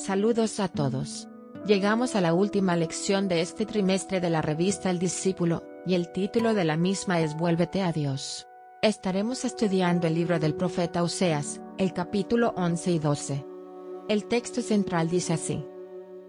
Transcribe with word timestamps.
Saludos 0.00 0.60
a 0.60 0.68
todos. 0.68 1.28
Llegamos 1.66 2.16
a 2.16 2.22
la 2.22 2.32
última 2.32 2.74
lección 2.74 3.28
de 3.28 3.42
este 3.42 3.66
trimestre 3.66 4.18
de 4.18 4.30
la 4.30 4.40
revista 4.40 4.88
El 4.88 4.98
Discípulo, 4.98 5.62
y 5.84 5.92
el 5.92 6.10
título 6.10 6.54
de 6.54 6.64
la 6.64 6.78
misma 6.78 7.20
es 7.20 7.36
Vuélvete 7.36 7.82
a 7.82 7.92
Dios. 7.92 8.46
Estaremos 8.80 9.44
estudiando 9.44 10.06
el 10.06 10.14
libro 10.14 10.38
del 10.38 10.54
profeta 10.54 11.02
Oseas, 11.02 11.60
el 11.76 11.92
capítulo 11.92 12.54
11 12.56 12.90
y 12.92 12.98
12. 12.98 13.46
El 14.08 14.24
texto 14.24 14.62
central 14.62 15.10
dice 15.10 15.34
así. 15.34 15.66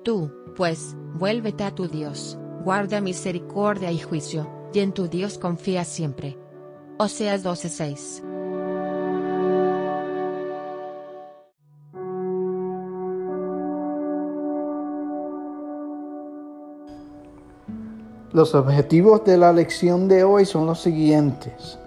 Tú, 0.04 0.34
pues, 0.58 0.94
vuélvete 1.14 1.64
a 1.64 1.74
tu 1.74 1.88
Dios, 1.88 2.38
guarda 2.66 3.00
misericordia 3.00 3.90
y 3.94 4.00
juicio, 4.00 4.52
y 4.74 4.80
en 4.80 4.92
tu 4.92 5.08
Dios 5.08 5.38
confía 5.38 5.86
siempre. 5.86 6.38
Oseas 6.98 7.42
12:6 7.42 8.31
Los 18.34 18.56
objetivos 18.56 19.26
de 19.26 19.38
la 19.38 19.52
lección 19.52 20.08
de 20.08 20.24
hoy 20.24 20.46
son 20.46 20.66
los 20.66 20.80
siguientes. 20.80 21.78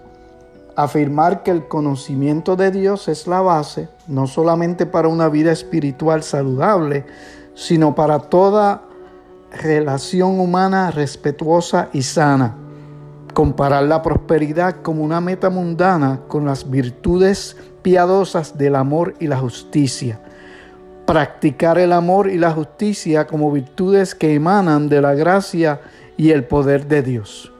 Afirmar 0.75 1.41
que 1.41 1.49
el 1.49 1.67
conocimiento 1.67 2.55
de 2.55 2.69
Dios 2.69 3.07
es 3.07 3.25
la 3.25 3.41
base, 3.41 3.89
no 4.07 4.27
solamente 4.27 4.85
para 4.85 5.07
una 5.07 5.27
vida 5.27 5.51
espiritual 5.51 6.21
saludable, 6.21 7.03
sino 7.55 7.95
para 7.95 8.19
toda 8.19 8.83
relación 9.59 10.39
humana 10.39 10.91
respetuosa 10.91 11.89
y 11.93 12.03
sana. 12.03 12.53
Comparar 13.33 13.85
la 13.85 14.03
prosperidad 14.03 14.83
como 14.83 15.03
una 15.03 15.21
meta 15.21 15.49
mundana 15.49 16.21
con 16.27 16.45
las 16.45 16.69
virtudes 16.69 17.57
piadosas 17.81 18.55
del 18.55 18.75
amor 18.75 19.15
y 19.19 19.25
la 19.25 19.39
justicia. 19.39 20.19
Practicar 21.07 21.79
el 21.79 21.91
amor 21.91 22.29
y 22.29 22.37
la 22.37 22.51
justicia 22.51 23.25
como 23.25 23.51
virtudes 23.51 24.13
que 24.13 24.35
emanan 24.35 24.89
de 24.89 25.01
la 25.01 25.15
gracia 25.15 25.81
y 26.17 26.31
el 26.31 26.45
poder 26.45 26.87
de 26.87 27.01
Dios. 27.01 27.51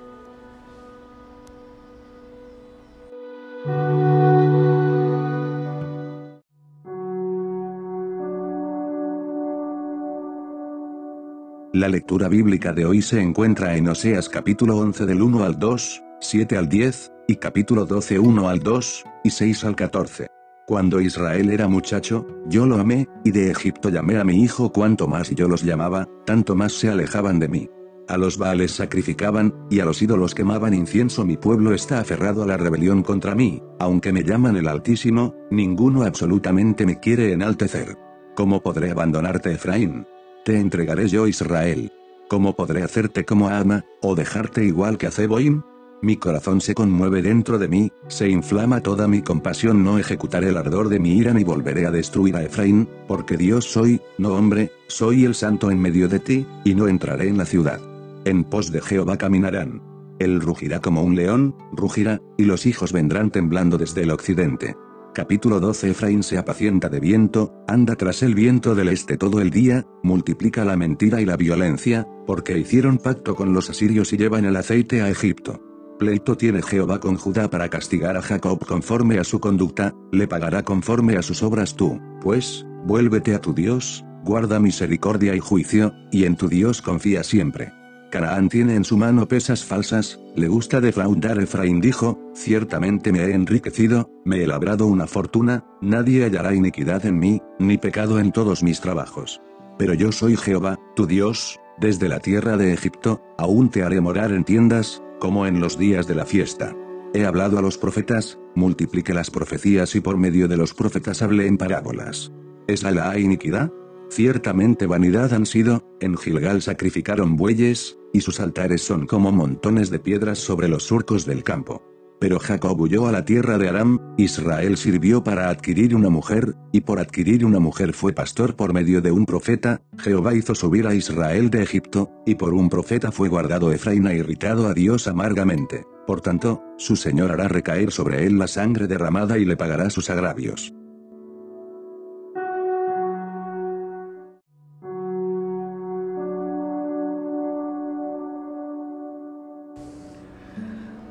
La 11.74 11.90
lectura 11.90 12.30
bíblica 12.30 12.72
de 12.72 12.86
hoy 12.86 13.02
se 13.02 13.20
encuentra 13.20 13.76
en 13.76 13.90
Oseas 13.90 14.30
capítulo 14.30 14.78
11 14.78 15.06
del 15.06 15.22
1 15.22 15.44
al 15.44 15.60
2, 15.60 16.04
7 16.22 16.58
al 16.58 16.70
10, 16.70 17.12
y 17.28 17.36
capítulo 17.36 17.86
12 17.86 18.18
1 18.18 18.48
al 18.48 18.60
2, 18.60 19.04
y 19.26 19.30
6 19.30 19.66
al 19.66 19.76
14. 19.76 20.28
Cuando 20.68 21.02
Israel 21.02 21.50
era 21.50 21.68
muchacho, 21.68 22.26
yo 22.48 22.66
lo 22.66 22.78
amé, 22.78 23.08
y 23.26 23.32
de 23.32 23.52
Egipto 23.52 23.90
llamé 23.90 24.18
a 24.18 24.24
mi 24.24 24.42
hijo 24.42 24.72
cuanto 24.72 25.08
más 25.08 25.30
yo 25.32 25.50
los 25.50 25.64
llamaba, 25.64 26.08
tanto 26.26 26.56
más 26.56 26.72
se 26.72 26.90
alejaban 26.90 27.40
de 27.40 27.50
mí. 27.50 27.70
A 28.08 28.18
los 28.18 28.38
Baales 28.38 28.72
sacrificaban, 28.72 29.54
y 29.70 29.80
a 29.80 29.86
los 29.86 30.02
ídolos 30.02 30.36
quemaban 30.36 30.74
incienso. 30.74 31.26
Mi 31.26 31.38
pueblo 31.38 31.74
está 31.74 32.00
aferrado 32.00 32.44
a 32.44 32.48
la 32.48 32.58
rebelión 32.58 33.02
contra 33.02 33.34
mí, 33.34 33.64
aunque 33.80 34.14
me 34.14 34.24
llaman 34.24 34.56
el 34.58 34.68
Altísimo, 34.68 35.34
ninguno 35.50 36.04
absolutamente 36.04 36.86
me 36.86 37.00
quiere 37.00 37.32
enaltecer. 37.32 37.98
¿Cómo 38.36 38.62
podré 38.62 38.92
abandonarte, 38.92 39.54
Efraín? 39.54 40.06
Te 40.44 40.60
entregaré 40.60 41.08
yo, 41.08 41.28
Israel. 41.28 41.92
¿Cómo 42.30 42.56
podré 42.56 42.84
hacerte 42.84 43.26
como 43.26 43.50
Ama, 43.50 43.86
o 44.02 44.14
dejarte 44.14 44.64
igual 44.64 44.98
que 44.98 45.08
a 45.08 45.12
Zeboim? 45.12 45.64
Mi 46.02 46.18
corazón 46.18 46.62
se 46.62 46.76
conmueve 46.76 47.24
dentro 47.24 47.58
de 47.58 47.68
mí, 47.68 47.92
se 48.08 48.30
inflama 48.30 48.82
toda 48.82 49.08
mi 49.08 49.24
compasión. 49.24 49.84
No 49.84 49.98
ejecutaré 49.98 50.50
el 50.50 50.58
ardor 50.58 50.90
de 50.90 51.00
mi 51.00 51.18
ira 51.18 51.34
ni 51.34 51.44
volveré 51.44 51.88
a 51.88 51.92
destruir 51.92 52.36
a 52.36 52.44
Efraín, 52.44 52.88
porque 53.08 53.38
Dios 53.38 53.66
soy, 53.66 54.02
no 54.20 54.34
hombre, 54.34 54.72
soy 54.88 55.26
el 55.26 55.34
santo 55.34 55.72
en 55.72 55.82
medio 55.82 56.08
de 56.08 56.20
ti, 56.20 56.46
y 56.64 56.76
no 56.76 56.88
entraré 56.88 57.30
en 57.30 57.38
la 57.40 57.46
ciudad. 57.46 57.95
En 58.26 58.44
pos 58.44 58.72
de 58.72 58.82
Jehová 58.82 59.18
caminarán. 59.18 59.84
Él 60.20 60.42
rugirá 60.42 60.80
como 60.80 61.04
un 61.04 61.16
león, 61.16 61.56
rugirá, 61.72 62.20
y 62.38 62.46
los 62.46 62.66
hijos 62.66 62.92
vendrán 62.92 63.30
temblando 63.30 63.78
desde 63.78 64.02
el 64.02 64.10
occidente. 64.10 64.76
Capítulo 65.14 65.60
12 65.60 65.92
Efraín 65.92 66.24
se 66.24 66.40
apacienta 66.40 66.90
de 66.90 67.00
viento, 67.00 67.54
anda 67.68 67.96
tras 67.96 68.24
el 68.24 68.34
viento 68.34 68.74
del 68.74 68.90
este 68.90 69.18
todo 69.18 69.42
el 69.42 69.52
día, 69.52 69.86
multiplica 70.02 70.66
la 70.66 70.76
mentira 70.76 71.22
y 71.22 71.26
la 71.26 71.38
violencia, 71.38 72.08
porque 72.26 72.58
hicieron 72.58 72.98
pacto 72.98 73.36
con 73.36 73.54
los 73.54 73.70
asirios 73.70 74.12
y 74.12 74.18
llevan 74.18 74.44
el 74.46 74.56
aceite 74.56 75.04
a 75.04 75.10
Egipto. 75.10 75.62
Pleito 76.00 76.36
tiene 76.36 76.64
Jehová 76.64 77.00
con 77.00 77.18
Judá 77.18 77.50
para 77.50 77.70
castigar 77.70 78.18
a 78.18 78.24
Jacob 78.24 78.66
conforme 78.66 79.20
a 79.20 79.24
su 79.24 79.40
conducta, 79.40 79.94
le 80.12 80.28
pagará 80.28 80.64
conforme 80.64 81.16
a 81.16 81.22
sus 81.22 81.44
obras 81.44 81.76
tú, 81.76 82.02
pues, 82.22 82.66
vuélvete 82.86 83.36
a 83.36 83.40
tu 83.40 83.54
Dios, 83.54 84.04
guarda 84.24 84.60
misericordia 84.60 85.36
y 85.36 85.40
juicio, 85.40 85.94
y 86.12 86.26
en 86.26 86.36
tu 86.36 86.50
Dios 86.50 86.82
confía 86.82 87.24
siempre. 87.24 87.72
Canaán 88.16 88.48
tiene 88.48 88.76
en 88.76 88.86
su 88.86 88.96
mano 88.96 89.28
pesas 89.28 89.66
falsas, 89.66 90.22
le 90.38 90.48
gusta 90.48 90.80
defraudar. 90.80 91.38
Efraín 91.38 91.82
dijo, 91.82 92.18
ciertamente 92.34 93.12
me 93.12 93.20
he 93.20 93.34
enriquecido, 93.34 94.10
me 94.24 94.42
he 94.42 94.48
labrado 94.48 94.88
una 94.88 95.06
fortuna, 95.06 95.66
nadie 95.82 96.24
hallará 96.24 96.56
iniquidad 96.56 97.06
en 97.06 97.20
mí, 97.20 97.42
ni 97.60 97.78
pecado 97.78 98.18
en 98.22 98.32
todos 98.32 98.64
mis 98.64 98.80
trabajos. 98.80 99.42
Pero 99.78 99.94
yo 99.94 100.14
soy 100.14 100.38
Jehová, 100.38 100.80
tu 100.96 101.08
Dios, 101.08 101.60
desde 101.78 102.08
la 102.08 102.22
tierra 102.22 102.56
de 102.56 102.72
Egipto, 102.72 103.22
aún 103.38 103.70
te 103.70 103.84
haré 103.84 104.00
morar 104.00 104.32
en 104.32 104.46
tiendas, 104.46 105.04
como 105.20 105.46
en 105.46 105.60
los 105.60 105.78
días 105.78 106.08
de 106.08 106.16
la 106.16 106.26
fiesta. 106.26 106.74
He 107.14 107.26
hablado 107.26 107.60
a 107.60 107.62
los 107.62 107.78
profetas, 107.78 108.40
multiplique 108.56 109.14
las 109.14 109.30
profecías 109.30 109.94
y 109.94 110.00
por 110.00 110.16
medio 110.16 110.48
de 110.48 110.56
los 110.56 110.74
profetas 110.74 111.22
hablé 111.22 111.48
en 111.48 111.58
parábolas. 111.58 112.32
¿Es 112.66 112.82
la 112.82 113.20
iniquidad? 113.20 113.74
Ciertamente 114.10 114.86
vanidad 114.86 115.34
han 115.34 115.46
sido, 115.46 115.84
en 116.00 116.18
Gilgal 116.18 116.62
sacrificaron 116.62 117.36
bueyes, 117.36 117.98
y 118.14 118.22
sus 118.22 118.40
altares 118.40 118.82
son 118.82 119.08
como 119.08 119.32
montones 119.32 119.90
de 119.90 120.00
piedras 120.00 120.40
sobre 120.40 120.68
los 120.68 120.84
surcos 120.84 121.26
del 121.26 121.44
campo. 121.44 121.84
Pero 122.20 122.40
Jacob 122.40 122.80
huyó 122.80 123.08
a 123.08 123.12
la 123.12 123.26
tierra 123.26 123.58
de 123.58 123.68
Aram, 123.68 124.00
Israel 124.18 124.78
sirvió 124.78 125.24
para 125.24 125.50
adquirir 125.50 125.96
una 125.96 126.10
mujer, 126.10 126.56
y 126.72 126.82
por 126.82 127.00
adquirir 127.00 127.46
una 127.46 127.60
mujer 127.60 127.94
fue 127.94 128.14
pastor 128.14 128.56
por 128.56 128.74
medio 128.74 129.02
de 129.02 129.12
un 129.12 129.26
profeta, 129.26 129.82
Jehová 129.98 130.34
hizo 130.34 130.56
subir 130.56 130.88
a 130.88 130.96
Israel 130.96 131.50
de 131.50 131.64
Egipto, 131.64 132.12
y 132.26 132.36
por 132.36 132.54
un 132.54 132.70
profeta 132.70 133.12
fue 133.12 133.28
guardado 133.28 133.72
Efraín 133.72 134.08
irritado 134.08 134.68
a 134.68 134.74
Dios 134.74 135.08
amargamente. 135.08 135.84
Por 136.08 136.22
tanto, 136.22 136.64
su 136.78 136.96
Señor 136.96 137.32
hará 137.32 137.48
recaer 137.48 137.92
sobre 137.92 138.26
él 138.26 138.38
la 138.38 138.48
sangre 138.48 138.88
derramada 138.88 139.38
y 139.38 139.46
le 139.46 139.58
pagará 139.58 139.90
sus 139.90 140.10
agravios. 140.10 140.74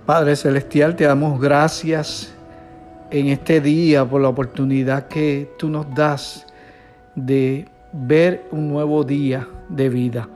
Padre 0.06 0.36
Celestial, 0.36 0.96
te 0.96 1.04
damos 1.04 1.40
gracias 1.40 2.34
en 3.10 3.28
este 3.28 3.62
día 3.62 4.04
por 4.04 4.20
la 4.20 4.28
oportunidad 4.28 5.08
que 5.08 5.50
tú 5.58 5.70
nos 5.70 5.86
das 5.94 6.46
de 7.14 7.66
ver 7.90 8.46
un 8.50 8.68
nuevo 8.68 9.02
día 9.02 9.48
de 9.70 9.88
vida. 9.88 10.28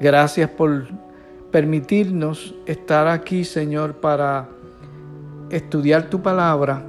Gracias 0.00 0.48
por 0.48 0.86
permitirnos 1.50 2.54
estar 2.64 3.08
aquí, 3.08 3.44
Señor, 3.44 3.96
para 3.96 4.48
estudiar 5.50 6.04
tu 6.04 6.22
palabra 6.22 6.82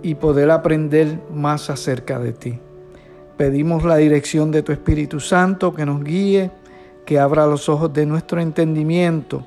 y 0.00 0.14
poder 0.14 0.52
aprender 0.52 1.18
más 1.34 1.70
acerca 1.70 2.20
de 2.20 2.34
ti. 2.34 2.60
Pedimos 3.36 3.82
la 3.82 3.96
dirección 3.96 4.52
de 4.52 4.62
tu 4.62 4.70
Espíritu 4.70 5.18
Santo 5.18 5.74
que 5.74 5.84
nos 5.84 6.04
guíe, 6.04 6.52
que 7.04 7.18
abra 7.18 7.48
los 7.48 7.68
ojos 7.68 7.92
de 7.92 8.06
nuestro 8.06 8.40
entendimiento 8.40 9.44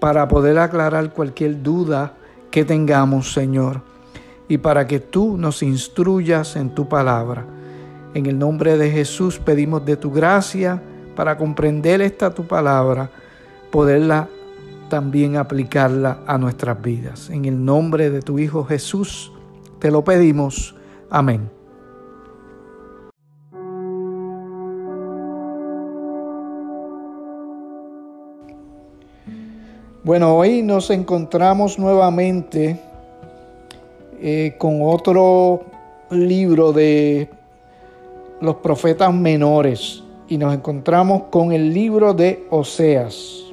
para 0.00 0.26
poder 0.26 0.58
aclarar 0.58 1.12
cualquier 1.12 1.62
duda 1.62 2.14
que 2.50 2.64
tengamos, 2.64 3.32
Señor, 3.32 3.82
y 4.48 4.58
para 4.58 4.86
que 4.86 4.98
tú 4.98 5.36
nos 5.36 5.62
instruyas 5.62 6.56
en 6.56 6.74
tu 6.74 6.88
palabra. 6.88 7.46
En 8.14 8.26
el 8.26 8.38
nombre 8.38 8.76
de 8.76 8.90
Jesús 8.90 9.38
pedimos 9.38 9.84
de 9.84 9.96
tu 9.96 10.10
gracia 10.10 10.82
para 11.14 11.36
comprender 11.36 12.00
esta 12.00 12.34
tu 12.34 12.46
palabra, 12.46 13.10
poderla 13.70 14.28
también 14.88 15.36
aplicarla 15.36 16.20
a 16.26 16.36
nuestras 16.38 16.80
vidas. 16.82 17.30
En 17.30 17.44
el 17.44 17.64
nombre 17.64 18.10
de 18.10 18.22
tu 18.22 18.38
Hijo 18.38 18.64
Jesús 18.64 19.30
te 19.78 19.90
lo 19.90 20.02
pedimos. 20.02 20.74
Amén. 21.08 21.59
Bueno, 30.02 30.34
hoy 30.34 30.62
nos 30.62 30.88
encontramos 30.88 31.78
nuevamente 31.78 32.80
eh, 34.18 34.54
con 34.56 34.78
otro 34.80 35.60
libro 36.10 36.72
de 36.72 37.28
los 38.40 38.56
profetas 38.56 39.12
menores 39.12 40.02
y 40.26 40.38
nos 40.38 40.54
encontramos 40.54 41.24
con 41.24 41.52
el 41.52 41.74
libro 41.74 42.14
de 42.14 42.46
Oseas. 42.48 43.44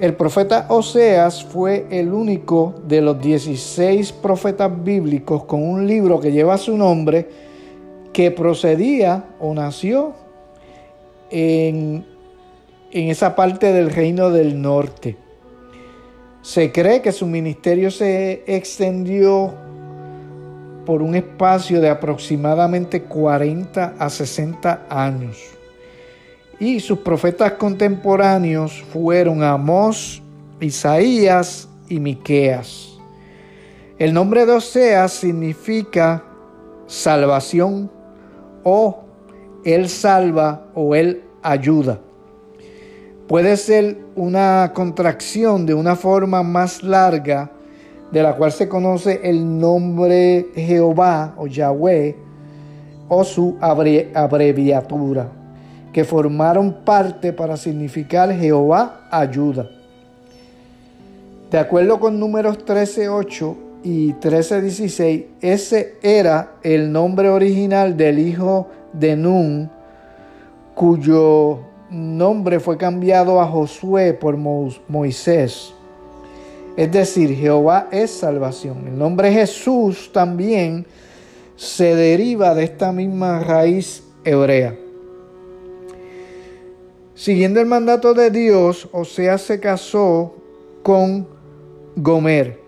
El 0.00 0.14
profeta 0.14 0.64
Oseas 0.70 1.44
fue 1.44 1.86
el 1.90 2.10
único 2.10 2.74
de 2.88 3.02
los 3.02 3.20
16 3.20 4.10
profetas 4.12 4.72
bíblicos 4.82 5.44
con 5.44 5.62
un 5.62 5.86
libro 5.86 6.18
que 6.18 6.32
lleva 6.32 6.56
su 6.56 6.78
nombre, 6.78 7.28
que 8.10 8.30
procedía 8.30 9.34
o 9.38 9.52
nació 9.52 10.14
en, 11.28 12.06
en 12.92 13.08
esa 13.08 13.34
parte 13.34 13.72
del 13.72 13.90
reino 13.90 14.30
del 14.30 14.60
norte. 14.60 15.16
Se 16.42 16.70
cree 16.72 17.00
que 17.00 17.12
su 17.12 17.26
ministerio 17.26 17.90
se 17.90 18.44
extendió 18.46 19.54
por 20.84 21.00
un 21.00 21.14
espacio 21.14 21.80
de 21.80 21.88
aproximadamente 21.88 23.02
40 23.02 23.94
a 23.98 24.10
60 24.10 24.86
años. 24.90 25.38
Y 26.58 26.80
sus 26.80 26.98
profetas 26.98 27.52
contemporáneos 27.52 28.82
fueron 28.92 29.42
Amós, 29.42 30.22
Isaías 30.60 31.68
y 31.88 31.98
Miqueas. 31.98 32.98
El 33.98 34.12
nombre 34.12 34.44
de 34.44 34.52
Oseas 34.52 35.12
significa 35.12 36.24
salvación 36.86 37.90
o 38.64 39.00
Él 39.64 39.88
salva 39.88 40.66
o 40.74 40.94
Él 40.94 41.22
ayuda. 41.42 42.00
Puede 43.32 43.56
ser 43.56 43.96
una 44.14 44.72
contracción 44.74 45.64
de 45.64 45.72
una 45.72 45.96
forma 45.96 46.42
más 46.42 46.82
larga 46.82 47.50
de 48.10 48.22
la 48.22 48.36
cual 48.36 48.52
se 48.52 48.68
conoce 48.68 49.22
el 49.24 49.58
nombre 49.58 50.48
Jehová 50.54 51.32
o 51.38 51.46
Yahweh 51.46 52.14
o 53.08 53.24
su 53.24 53.56
abreviatura, 53.58 55.28
que 55.94 56.04
formaron 56.04 56.84
parte 56.84 57.32
para 57.32 57.56
significar 57.56 58.30
Jehová 58.34 59.08
ayuda. 59.10 59.66
De 61.50 61.58
acuerdo 61.58 61.98
con 62.00 62.20
números 62.20 62.58
13.8 62.66 63.56
y 63.82 64.12
13.16, 64.12 65.24
ese 65.40 65.94
era 66.02 66.56
el 66.62 66.92
nombre 66.92 67.30
original 67.30 67.96
del 67.96 68.18
hijo 68.18 68.68
de 68.92 69.16
Nun, 69.16 69.70
cuyo 70.74 71.71
nombre 71.92 72.58
fue 72.58 72.76
cambiado 72.76 73.40
a 73.40 73.46
Josué 73.46 74.14
por 74.14 74.36
Moisés. 74.36 75.74
Es 76.76 76.90
decir, 76.90 77.34
Jehová 77.36 77.88
es 77.90 78.10
salvación. 78.10 78.86
El 78.86 78.98
nombre 78.98 79.30
Jesús 79.30 80.10
también 80.12 80.86
se 81.56 81.94
deriva 81.94 82.54
de 82.54 82.64
esta 82.64 82.92
misma 82.92 83.40
raíz 83.40 84.02
hebrea. 84.24 84.76
Siguiendo 87.14 87.60
el 87.60 87.66
mandato 87.66 88.14
de 88.14 88.30
Dios, 88.30 88.88
Oseas 88.90 89.42
se 89.42 89.60
casó 89.60 90.34
con 90.82 91.28
Gomer, 91.94 92.61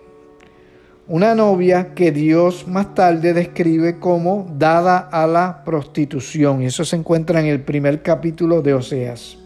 una 1.07 1.35
novia 1.35 1.95
que 1.95 2.13
Dios 2.13 2.67
más 2.67 2.95
tarde 2.95 3.35
describe 3.35 3.99
como 3.99 4.47
dada 4.59 4.97
a 4.99 5.27
la 5.27 5.63
prostitución. 5.65 6.63
Y 6.63 6.67
eso 6.67 6.85
se 6.85 6.97
encuentra 6.97 7.41
en 7.41 7.47
el 7.47 7.61
primer 7.61 8.03
capítulo 8.03 8.63
de 8.63 8.75
Oseas. 8.75 9.37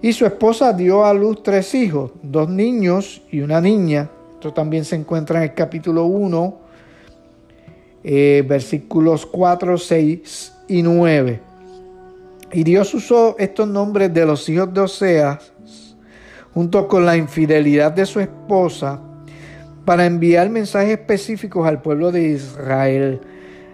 Y 0.00 0.12
su 0.12 0.26
esposa 0.26 0.72
dio 0.72 1.04
a 1.04 1.12
luz 1.12 1.42
tres 1.42 1.74
hijos, 1.74 2.12
dos 2.22 2.48
niños 2.48 3.22
y 3.32 3.40
una 3.40 3.60
niña. 3.60 4.08
Esto 4.34 4.52
también 4.52 4.84
se 4.84 4.94
encuentra 4.94 5.38
en 5.38 5.50
el 5.50 5.54
capítulo 5.54 6.04
1, 6.04 6.58
eh, 8.04 8.44
versículos 8.48 9.26
4, 9.26 9.76
6 9.76 10.52
y 10.68 10.82
9. 10.82 11.40
Y 12.52 12.62
Dios 12.62 12.94
usó 12.94 13.34
estos 13.40 13.66
nombres 13.66 14.14
de 14.14 14.24
los 14.24 14.48
hijos 14.48 14.72
de 14.72 14.80
Oseas 14.82 15.52
junto 16.54 16.86
con 16.86 17.04
la 17.04 17.16
infidelidad 17.16 17.90
de 17.90 18.06
su 18.06 18.20
esposa 18.20 19.00
para 19.88 20.04
enviar 20.04 20.50
mensajes 20.50 20.90
específicos 20.90 21.66
al 21.66 21.80
pueblo 21.80 22.12
de 22.12 22.28
Israel. 22.28 23.22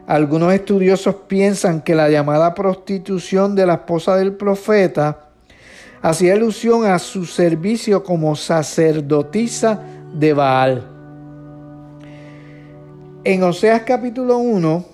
Algunos 0.07 0.55
estudiosos 0.55 1.17
piensan 1.27 1.81
que 1.81 1.97
la 1.97 2.09
llamada 2.09 2.55
prostitución 2.55 3.57
de 3.57 3.67
la 3.67 3.75
esposa 3.75 4.15
del 4.15 4.35
profeta 4.35 5.31
hacía 6.03 6.35
alusión 6.35 6.87
a 6.87 7.01
su 7.01 7.25
servicio 7.25 8.05
como 8.05 8.37
sacerdotisa 8.37 9.83
de 10.15 10.33
Baal. 10.33 10.89
En 13.25 13.43
Oseas 13.43 13.83
capítulo 13.83 14.39
1, 14.39 14.85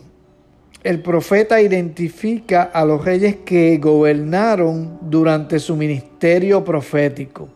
el 0.84 1.02
profeta 1.02 1.60
identifica 1.60 2.62
a 2.62 2.82
los 2.86 3.04
reyes 3.04 3.36
que 3.44 3.76
gobernaron 3.76 5.00
durante 5.02 5.58
su 5.58 5.76
ministerio 5.76 6.64
profético. 6.64 7.50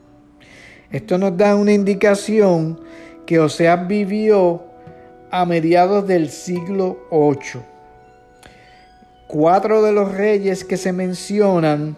Esto 0.91 1.17
nos 1.17 1.35
da 1.35 1.57
una 1.57 1.73
indicación 1.73 2.85
que 3.27 3.39
Oseas 3.39 3.87
vivió 3.87 4.63
a 5.31 5.45
mediados 5.45 6.07
del 6.07 6.31
siglo 6.31 7.07
8. 7.11 7.63
Cuatro 9.27 9.83
de 9.83 9.93
los 9.93 10.13
reyes 10.13 10.65
que 10.65 10.77
se 10.77 10.93
mencionan 10.93 11.97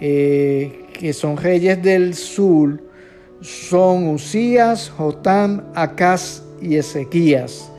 eh, 0.00 0.86
que 0.92 1.12
son 1.12 1.36
reyes 1.36 1.82
del 1.82 2.14
sur, 2.14 2.82
son 3.40 4.08
Usías, 4.08 4.90
Jotam, 4.90 5.64
Acaz 5.74 6.42
y 6.60 6.76
Ezequías. 6.76 7.70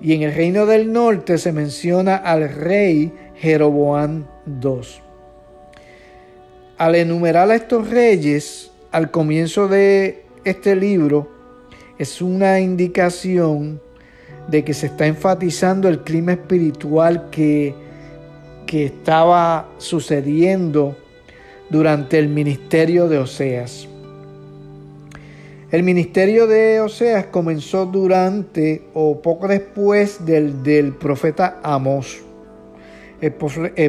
Y 0.00 0.14
en 0.14 0.22
el 0.22 0.34
reino 0.34 0.66
del 0.66 0.92
norte 0.92 1.38
se 1.38 1.52
menciona 1.52 2.16
al 2.16 2.48
rey 2.48 3.12
Jeroboam 3.36 4.26
II. 4.46 4.80
Al 6.76 6.94
enumerar 6.94 7.50
a 7.50 7.56
estos 7.56 7.90
reyes 7.90 8.70
al 8.92 9.10
comienzo 9.10 9.66
de 9.66 10.27
este 10.44 10.76
libro, 10.76 11.28
es 11.98 12.22
una 12.22 12.60
indicación 12.60 13.80
de 14.48 14.64
que 14.64 14.74
se 14.74 14.86
está 14.86 15.06
enfatizando 15.06 15.88
el 15.88 16.00
clima 16.00 16.32
espiritual 16.32 17.28
que, 17.30 17.74
que 18.66 18.86
estaba 18.86 19.68
sucediendo 19.78 20.96
durante 21.70 22.18
el 22.18 22.28
ministerio 22.28 23.08
de 23.08 23.18
Oseas. 23.18 23.88
El 25.70 25.82
ministerio 25.82 26.46
de 26.46 26.80
Oseas 26.80 27.26
comenzó 27.26 27.84
durante 27.84 28.84
o 28.94 29.20
poco 29.20 29.48
después 29.48 30.24
del, 30.24 30.62
del 30.62 30.94
profeta 30.94 31.60
Amós. 31.62 32.22
El, 33.20 33.32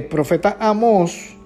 profeta 0.05 0.57
Amós 0.59 1.37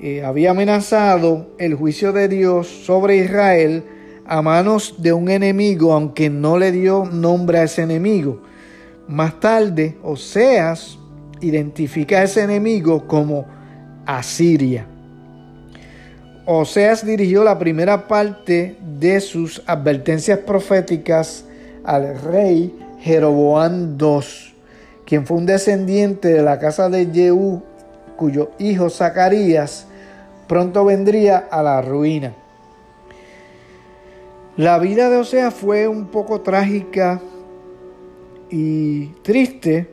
eh, 0.00 0.24
había 0.24 0.50
amenazado 0.50 1.54
el 1.58 1.74
juicio 1.74 2.12
de 2.12 2.28
Dios 2.28 2.66
sobre 2.66 3.18
Israel 3.18 3.84
a 4.26 4.42
manos 4.42 4.94
de 4.98 5.12
un 5.12 5.28
enemigo, 5.28 5.92
aunque 5.92 6.30
no 6.30 6.58
le 6.58 6.72
dio 6.72 7.04
nombre 7.04 7.58
a 7.58 7.64
ese 7.64 7.82
enemigo. 7.82 8.40
Más 9.06 9.38
tarde, 9.38 9.98
Oseas 10.02 10.98
identifica 11.40 12.18
a 12.18 12.22
ese 12.22 12.42
enemigo 12.42 13.06
como 13.06 13.44
Asiria. 14.06 14.86
Oseas 16.46 17.06
dirigió 17.06 17.44
la 17.44 17.58
primera 17.58 18.06
parte 18.06 18.76
de 18.98 19.20
sus 19.20 19.62
advertencias 19.66 20.38
proféticas 20.40 21.44
al 21.84 22.20
rey 22.20 22.74
Jeroboam 23.00 23.98
II, 24.00 24.54
quien 25.04 25.26
fue 25.26 25.36
un 25.36 25.46
descendiente 25.46 26.28
de 26.28 26.42
la 26.42 26.58
casa 26.58 26.88
de 26.88 27.06
Jehú, 27.12 27.62
cuyo 28.16 28.50
hijo 28.58 28.88
Zacarías 28.88 29.86
pronto 30.46 30.84
vendría 30.84 31.38
a 31.50 31.62
la 31.62 31.82
ruina. 31.82 32.34
La 34.56 34.78
vida 34.78 35.10
de 35.10 35.16
Oseas 35.16 35.52
fue 35.52 35.88
un 35.88 36.06
poco 36.06 36.40
trágica 36.42 37.20
y 38.48 39.06
triste. 39.22 39.90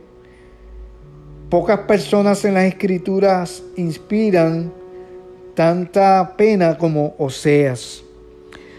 Pocas 1.50 1.80
personas 1.80 2.46
en 2.46 2.54
las 2.54 2.66
escrituras 2.66 3.64
inspiran 3.76 4.72
tanta 5.56 6.36
pena 6.38 6.78
como 6.78 7.16
Oseas. 7.18 8.04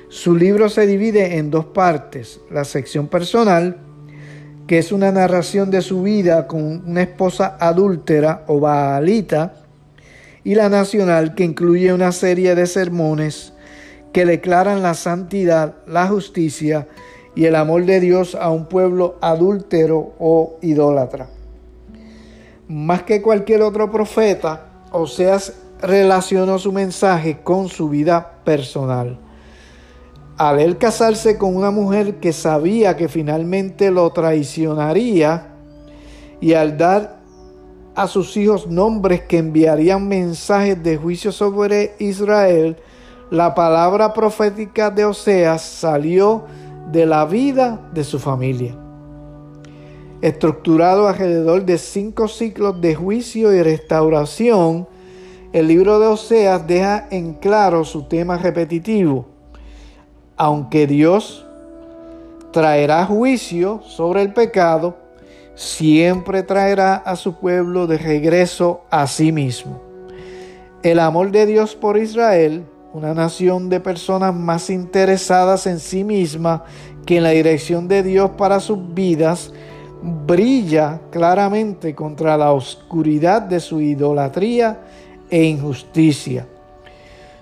Su 0.08 0.36
libro 0.36 0.68
se 0.68 0.86
divide 0.86 1.38
en 1.38 1.50
dos 1.50 1.64
partes, 1.64 2.40
la 2.48 2.64
sección 2.64 3.08
personal, 3.08 3.78
que 4.68 4.78
es 4.78 4.92
una 4.92 5.10
narración 5.10 5.72
de 5.72 5.82
su 5.82 6.04
vida 6.04 6.46
con 6.46 6.88
una 6.88 7.02
esposa 7.02 7.56
adúltera 7.58 8.44
o 8.46 8.60
baalita, 8.60 9.64
y 10.44 10.54
la 10.54 10.68
nacional, 10.68 11.34
que 11.34 11.42
incluye 11.42 11.92
una 11.92 12.12
serie 12.12 12.54
de 12.54 12.66
sermones 12.66 13.51
que 14.12 14.26
declaran 14.26 14.82
la 14.82 14.94
santidad, 14.94 15.74
la 15.86 16.06
justicia 16.06 16.88
y 17.34 17.46
el 17.46 17.56
amor 17.56 17.84
de 17.86 18.00
Dios 18.00 18.34
a 18.34 18.50
un 18.50 18.66
pueblo 18.66 19.16
adúltero 19.20 20.14
o 20.18 20.58
idólatra. 20.60 21.28
Más 22.68 23.02
que 23.02 23.22
cualquier 23.22 23.62
otro 23.62 23.90
profeta, 23.90 24.84
Oseas 24.92 25.54
relacionó 25.80 26.58
su 26.58 26.72
mensaje 26.72 27.40
con 27.42 27.68
su 27.68 27.88
vida 27.88 28.38
personal. 28.44 29.18
Al 30.36 30.60
él 30.60 30.78
casarse 30.78 31.38
con 31.38 31.56
una 31.56 31.70
mujer 31.70 32.16
que 32.16 32.32
sabía 32.32 32.96
que 32.96 33.08
finalmente 33.08 33.90
lo 33.90 34.10
traicionaría 34.10 35.48
y 36.40 36.54
al 36.54 36.76
dar 36.76 37.20
a 37.94 38.06
sus 38.06 38.36
hijos 38.36 38.66
nombres 38.66 39.22
que 39.22 39.38
enviarían 39.38 40.08
mensajes 40.08 40.82
de 40.82 40.96
juicio 40.96 41.32
sobre 41.32 41.94
Israel, 41.98 42.76
la 43.32 43.54
palabra 43.54 44.12
profética 44.12 44.90
de 44.90 45.06
Oseas 45.06 45.62
salió 45.62 46.44
de 46.90 47.06
la 47.06 47.24
vida 47.24 47.80
de 47.94 48.04
su 48.04 48.18
familia. 48.18 48.76
Estructurado 50.20 51.08
alrededor 51.08 51.64
de 51.64 51.78
cinco 51.78 52.28
ciclos 52.28 52.78
de 52.82 52.94
juicio 52.94 53.54
y 53.54 53.62
restauración, 53.62 54.86
el 55.54 55.66
libro 55.66 55.98
de 55.98 56.08
Oseas 56.08 56.66
deja 56.66 57.06
en 57.10 57.32
claro 57.32 57.84
su 57.84 58.02
tema 58.02 58.36
repetitivo. 58.36 59.24
Aunque 60.36 60.86
Dios 60.86 61.46
traerá 62.50 63.06
juicio 63.06 63.80
sobre 63.86 64.20
el 64.20 64.34
pecado, 64.34 64.98
siempre 65.54 66.42
traerá 66.42 66.96
a 66.96 67.16
su 67.16 67.36
pueblo 67.36 67.86
de 67.86 67.96
regreso 67.96 68.82
a 68.90 69.06
sí 69.06 69.32
mismo. 69.32 69.80
El 70.82 70.98
amor 70.98 71.30
de 71.30 71.46
Dios 71.46 71.74
por 71.74 71.96
Israel, 71.96 72.66
una 72.92 73.14
nación 73.14 73.68
de 73.70 73.80
personas 73.80 74.34
más 74.34 74.68
interesadas 74.68 75.66
en 75.66 75.80
sí 75.80 76.04
misma 76.04 76.64
que 77.06 77.16
en 77.16 77.22
la 77.22 77.30
dirección 77.30 77.88
de 77.88 78.02
Dios 78.02 78.32
para 78.36 78.60
sus 78.60 78.94
vidas, 78.94 79.52
brilla 80.02 81.00
claramente 81.10 81.94
contra 81.94 82.36
la 82.36 82.52
oscuridad 82.52 83.42
de 83.42 83.60
su 83.60 83.80
idolatría 83.80 84.80
e 85.30 85.44
injusticia. 85.44 86.46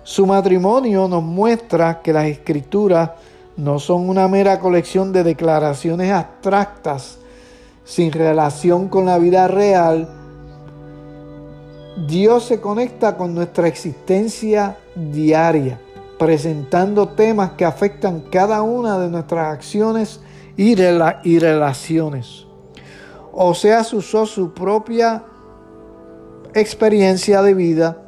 Su 0.05 0.27
matrimonio 0.27 1.09
nos 1.09 1.23
muestra 1.23 2.01
que 2.01 2.13
las 2.13 2.27
escrituras 2.27 3.11
no 3.57 3.79
son 3.79 4.09
una 4.09 4.29
mera 4.29 4.61
colección 4.61 5.13
de 5.13 5.25
declaraciones 5.25 6.13
abstractas 6.13 7.19
sin 7.85 8.13
relación 8.13 8.89
con 8.89 9.07
la 9.07 9.19
vida 9.19 9.49
real, 9.49 10.09
Dios 11.97 12.45
se 12.45 12.61
conecta 12.61 13.17
con 13.17 13.35
nuestra 13.35 13.67
existencia 13.67 14.79
diaria, 14.95 15.81
presentando 16.19 17.09
temas 17.09 17.53
que 17.53 17.65
afectan 17.65 18.21
cada 18.31 18.63
una 18.63 18.99
de 18.99 19.09
nuestras 19.09 19.53
acciones 19.53 20.21
y, 20.57 20.75
relaciones. 20.75 22.47
O 23.33 23.55
sea, 23.55 23.85
usó 23.93 24.27
su 24.27 24.53
propia 24.53 25.25
experiencia 26.55 27.43
de 27.43 27.55
vida 27.55 28.03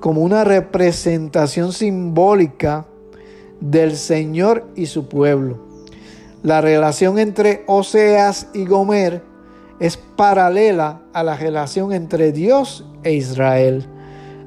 como 0.00 0.22
una 0.22 0.44
representación 0.44 1.72
simbólica 1.72 2.86
del 3.60 3.96
Señor 3.96 4.66
y 4.74 4.86
su 4.86 5.08
pueblo. 5.08 5.58
La 6.42 6.60
relación 6.60 7.18
entre 7.18 7.64
Oseas 7.66 8.48
y 8.52 8.66
Gomer 8.66 9.22
es 9.80 9.96
paralela 9.96 11.00
a 11.12 11.22
la 11.22 11.36
relación 11.36 11.92
entre 11.92 12.32
Dios 12.32 12.84
e 13.02 13.12
Israel. 13.12 13.86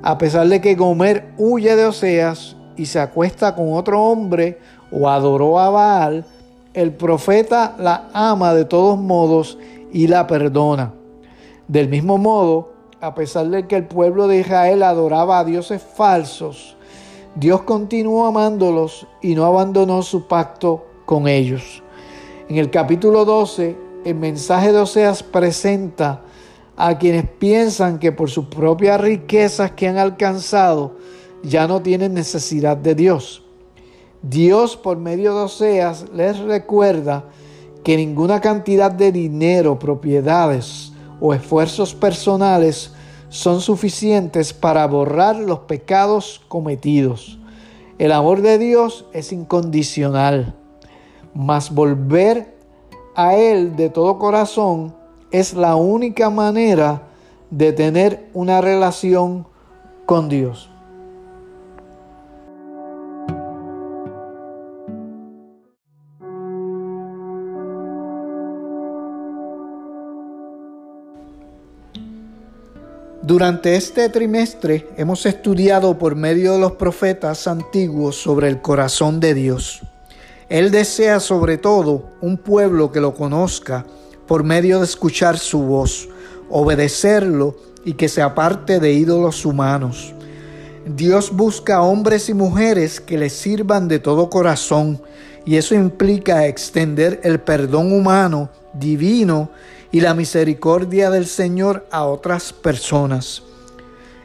A 0.03 0.17
pesar 0.17 0.47
de 0.47 0.61
que 0.61 0.75
Gomer 0.75 1.33
huye 1.37 1.75
de 1.75 1.85
Oseas 1.85 2.55
y 2.75 2.85
se 2.85 2.99
acuesta 2.99 3.55
con 3.55 3.73
otro 3.73 4.01
hombre 4.01 4.59
o 4.91 5.09
adoró 5.09 5.59
a 5.59 5.69
Baal, 5.69 6.25
el 6.73 6.93
profeta 6.93 7.75
la 7.79 8.09
ama 8.13 8.53
de 8.53 8.65
todos 8.65 8.97
modos 8.99 9.57
y 9.91 10.07
la 10.07 10.27
perdona. 10.27 10.93
Del 11.67 11.89
mismo 11.89 12.17
modo, 12.17 12.73
a 13.01 13.15
pesar 13.15 13.47
de 13.47 13.67
que 13.67 13.75
el 13.75 13.85
pueblo 13.85 14.27
de 14.27 14.39
Israel 14.39 14.83
adoraba 14.83 15.39
a 15.39 15.43
dioses 15.43 15.81
falsos, 15.81 16.77
Dios 17.35 17.63
continuó 17.63 18.25
amándolos 18.25 19.07
y 19.21 19.35
no 19.35 19.45
abandonó 19.45 20.01
su 20.01 20.27
pacto 20.27 20.85
con 21.05 21.27
ellos. 21.27 21.83
En 22.49 22.57
el 22.57 22.71
capítulo 22.71 23.25
12, 23.25 23.86
el 24.09 24.15
mensaje 24.15 24.71
de 24.71 24.79
Oseas 24.79 25.21
presenta 25.21 26.21
a 26.75 26.97
quienes 26.97 27.27
piensan 27.27 27.99
que 27.99 28.11
por 28.11 28.29
sus 28.29 28.45
propias 28.45 29.01
riquezas 29.01 29.71
que 29.71 29.87
han 29.87 29.97
alcanzado 29.97 30.95
ya 31.43 31.67
no 31.67 31.81
tienen 31.81 32.13
necesidad 32.13 32.77
de 32.77 32.95
Dios. 32.95 33.43
Dios 34.21 34.77
por 34.77 34.97
medio 34.97 35.35
de 35.35 35.41
Oseas 35.41 36.05
les 36.13 36.39
recuerda 36.39 37.25
que 37.83 37.97
ninguna 37.97 38.39
cantidad 38.39 38.91
de 38.91 39.11
dinero, 39.11 39.77
propiedades 39.77 40.93
o 41.19 41.33
esfuerzos 41.33 41.93
personales 41.93 42.93
son 43.29 43.59
suficientes 43.59 44.53
para 44.53 44.87
borrar 44.87 45.35
los 45.35 45.59
pecados 45.59 46.41
cometidos. 46.47 47.39
El 47.97 48.13
amor 48.13 48.41
de 48.41 48.57
Dios 48.57 49.05
es 49.11 49.33
incondicional 49.33 50.55
mas 51.37 51.69
volver 51.71 52.56
a 53.17 53.35
Él 53.35 53.75
de 53.75 53.89
todo 53.89 54.19
corazón 54.19 54.95
es 55.31 55.55
la 55.55 55.75
única 55.75 56.29
manera 56.29 57.01
de 57.49 57.73
tener 57.73 58.29
una 58.35 58.61
relación 58.61 59.47
con 60.05 60.29
Dios. 60.29 60.69
Durante 73.23 73.75
este 73.75 74.09
trimestre 74.09 74.87
hemos 74.95 75.25
estudiado 75.25 75.97
por 75.97 76.15
medio 76.15 76.53
de 76.53 76.59
los 76.59 76.73
profetas 76.73 77.47
antiguos 77.47 78.15
sobre 78.15 78.47
el 78.47 78.61
corazón 78.61 79.19
de 79.19 79.33
Dios. 79.33 79.81
Él 80.49 80.71
desea 80.71 81.19
sobre 81.19 81.57
todo 81.57 82.11
un 82.21 82.37
pueblo 82.37 82.91
que 82.91 83.01
lo 83.01 83.13
conozca 83.13 83.85
por 84.27 84.43
medio 84.43 84.79
de 84.79 84.85
escuchar 84.85 85.37
su 85.37 85.59
voz, 85.59 86.07
obedecerlo 86.49 87.55
y 87.83 87.93
que 87.93 88.07
se 88.07 88.21
aparte 88.21 88.79
de 88.79 88.93
ídolos 88.93 89.45
humanos. 89.45 90.13
Dios 90.85 91.35
busca 91.35 91.81
hombres 91.81 92.29
y 92.29 92.33
mujeres 92.33 93.01
que 93.01 93.17
le 93.17 93.29
sirvan 93.29 93.89
de 93.89 93.99
todo 93.99 94.29
corazón 94.29 95.01
y 95.45 95.57
eso 95.57 95.75
implica 95.75 96.47
extender 96.47 97.19
el 97.23 97.41
perdón 97.41 97.91
humano, 97.91 98.49
divino 98.73 99.49
y 99.91 99.99
la 99.99 100.13
misericordia 100.13 101.09
del 101.09 101.25
Señor 101.25 101.85
a 101.91 102.05
otras 102.05 102.53
personas. 102.53 103.43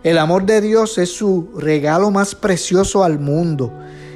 El 0.04 0.18
amor 0.18 0.46
de 0.46 0.60
Dios 0.60 0.98
es 0.98 1.12
su 1.12 1.50
regalo 1.56 2.12
más 2.12 2.36
precioso 2.36 3.02
al 3.02 3.18
mundo 3.18 3.72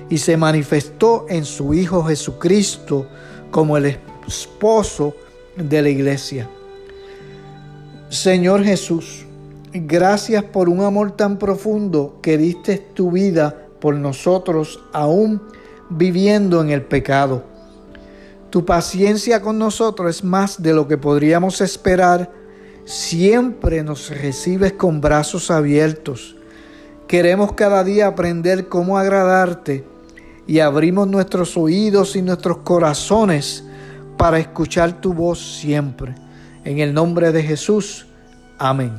y 0.08 0.18
se 0.18 0.36
manifestó 0.36 1.26
en 1.28 1.44
su 1.44 1.74
Hijo 1.74 2.04
Jesucristo 2.04 3.06
como 3.50 3.76
el 3.76 3.98
esposo 4.26 5.14
de 5.56 5.82
la 5.82 5.88
iglesia. 5.88 6.48
Señor 8.08 8.62
Jesús, 8.62 9.24
gracias 9.72 10.44
por 10.44 10.68
un 10.68 10.82
amor 10.82 11.12
tan 11.12 11.38
profundo 11.38 12.18
que 12.22 12.38
diste 12.38 12.78
tu 12.78 13.10
vida 13.10 13.66
por 13.80 13.94
nosotros 13.96 14.80
aún 14.92 15.42
viviendo 15.88 16.60
en 16.60 16.70
el 16.70 16.82
pecado. 16.82 17.44
Tu 18.50 18.64
paciencia 18.64 19.42
con 19.42 19.58
nosotros 19.58 20.16
es 20.16 20.24
más 20.24 20.62
de 20.62 20.72
lo 20.72 20.86
que 20.86 20.96
podríamos 20.96 21.60
esperar. 21.60 22.30
Siempre 22.84 23.82
nos 23.82 24.10
recibes 24.10 24.72
con 24.72 25.00
brazos 25.00 25.50
abiertos. 25.50 26.36
Queremos 27.08 27.52
cada 27.52 27.82
día 27.84 28.06
aprender 28.06 28.68
cómo 28.68 28.98
agradarte 28.98 29.84
y 30.46 30.60
abrimos 30.60 31.08
nuestros 31.08 31.56
oídos 31.56 32.16
y 32.16 32.22
nuestros 32.22 32.58
corazones 32.58 33.64
para 34.16 34.38
escuchar 34.38 35.00
tu 35.00 35.12
voz 35.12 35.58
siempre. 35.60 36.14
En 36.64 36.78
el 36.78 36.94
nombre 36.94 37.32
de 37.32 37.42
Jesús. 37.42 38.06
Amén. 38.58 38.92